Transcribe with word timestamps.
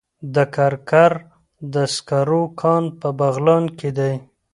د 0.33 0.35
کرکر 0.55 1.11
د 1.73 1.75
سکرو 1.95 2.43
کان 2.61 2.83
په 2.99 3.09
بغلان 3.19 3.63
کې 3.79 3.89
دی 3.97 4.13